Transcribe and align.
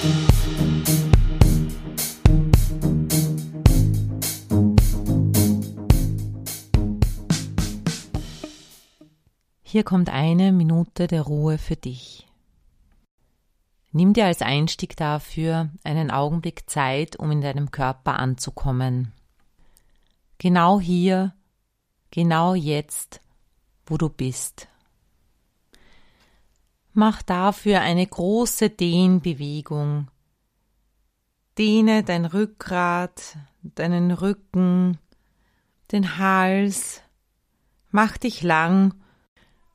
Hier 0.00 0.12
kommt 9.82 10.08
eine 10.08 10.52
Minute 10.52 11.08
der 11.08 11.22
Ruhe 11.22 11.58
für 11.58 11.74
dich. 11.74 12.28
Nimm 13.90 14.12
dir 14.12 14.26
als 14.26 14.40
Einstieg 14.40 14.96
dafür 14.96 15.70
einen 15.82 16.12
Augenblick 16.12 16.70
Zeit, 16.70 17.16
um 17.16 17.32
in 17.32 17.40
deinem 17.40 17.72
Körper 17.72 18.20
anzukommen. 18.20 19.12
Genau 20.38 20.78
hier, 20.78 21.34
genau 22.12 22.54
jetzt, 22.54 23.20
wo 23.84 23.96
du 23.96 24.08
bist. 24.08 24.68
Mach 26.98 27.22
dafür 27.22 27.80
eine 27.80 28.04
große 28.04 28.70
Dehnbewegung. 28.70 30.08
Dehne 31.56 32.02
dein 32.02 32.24
Rückgrat, 32.24 33.38
deinen 33.62 34.10
Rücken, 34.10 34.98
den 35.92 36.18
Hals. 36.18 37.00
Mach 37.92 38.16
dich 38.16 38.42
lang. 38.42 38.94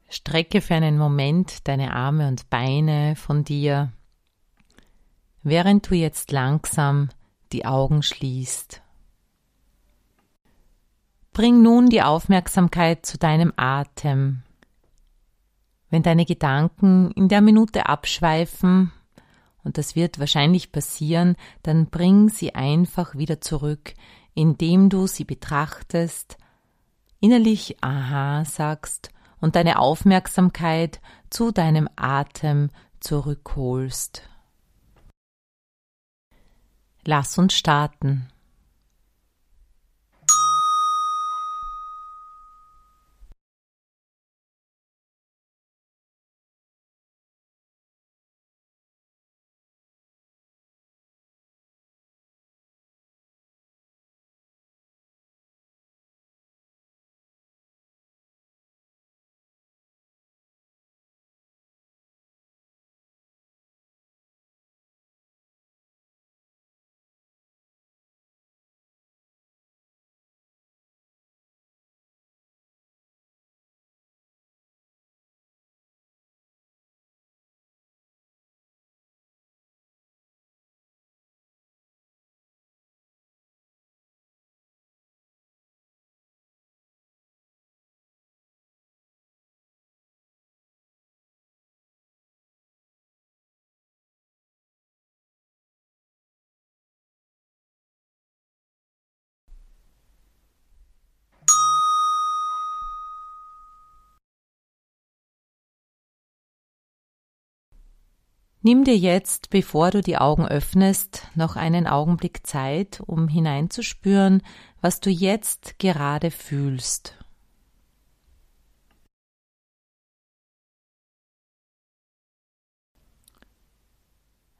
Strecke 0.09 0.59
für 0.59 0.75
einen 0.75 0.97
Moment 0.97 1.65
deine 1.69 1.93
Arme 1.93 2.27
und 2.27 2.49
Beine 2.49 3.15
von 3.15 3.45
dir 3.45 3.93
während 5.43 5.89
du 5.89 5.95
jetzt 5.95 6.33
langsam 6.33 7.07
die 7.53 7.65
Augen 7.65 8.03
schließt. 8.03 8.81
Bring 11.31 11.61
nun 11.61 11.87
die 11.89 12.01
Aufmerksamkeit 12.01 13.05
zu 13.05 13.17
deinem 13.17 13.53
Atem. 13.55 14.43
Wenn 15.93 16.01
deine 16.01 16.25
Gedanken 16.25 17.11
in 17.11 17.27
der 17.27 17.41
Minute 17.41 17.85
abschweifen, 17.85 18.91
und 19.63 19.77
das 19.77 19.95
wird 19.95 20.17
wahrscheinlich 20.17 20.71
passieren, 20.71 21.35
dann 21.61 21.85
bring 21.85 22.29
sie 22.29 22.55
einfach 22.55 23.13
wieder 23.15 23.41
zurück, 23.41 23.93
indem 24.33 24.89
du 24.89 25.05
sie 25.05 25.23
betrachtest, 25.23 26.39
innerlich 27.19 27.77
Aha 27.81 28.43
sagst 28.43 29.11
und 29.39 29.55
deine 29.55 29.77
Aufmerksamkeit 29.77 30.99
zu 31.29 31.51
deinem 31.51 31.87
Atem 31.95 32.71
zurückholst. 32.99 34.27
Lass 37.05 37.37
uns 37.37 37.53
starten. 37.53 38.32
Nimm 108.65 108.85
dir 108.85 108.97
jetzt, 108.97 109.49
bevor 109.49 109.91
du 109.91 110.01
die 110.01 110.17
Augen 110.17 110.47
öffnest, 110.47 111.27
noch 111.35 111.57
einen 111.57 111.85
Augenblick 111.85 112.47
Zeit, 112.47 113.01
um 113.05 113.27
hineinzuspüren, 113.27 114.41
was 114.79 115.01
du 115.01 115.09
jetzt 115.09 115.79
gerade 115.79 116.31
fühlst. 116.31 117.17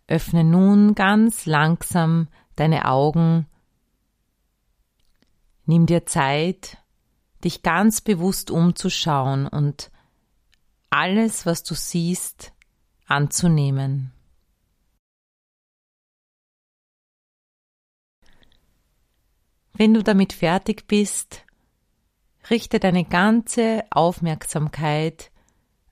Öffne 0.08 0.44
nun 0.44 0.96
ganz 0.96 1.46
langsam 1.46 2.28
deine 2.58 2.90
Augen. 2.90 3.48
Nimm 5.66 5.86
dir 5.86 6.06
Zeit, 6.06 6.78
dich 7.46 7.64
ganz 7.64 8.02
bewusst 8.02 8.52
umzuschauen 8.52 9.48
und 9.48 9.92
alles, 10.90 11.46
was 11.46 11.64
du 11.64 11.74
siehst, 11.74 12.54
anzunehmen. 13.06 14.12
Wenn 19.74 19.94
du 19.94 20.04
damit 20.04 20.34
fertig 20.34 20.88
bist, 20.88 21.44
richte 22.50 22.80
deine 22.80 23.06
ganze 23.06 23.84
Aufmerksamkeit 23.90 25.32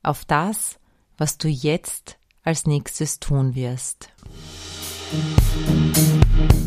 auf 0.04 0.24
das, 0.26 0.80
was 1.18 1.38
du 1.38 1.48
jetzt 1.48 2.18
als 2.44 2.68
nächstes 2.68 3.20
tun 3.20 3.56
wirst. 3.56 4.10
Musik 5.12 6.61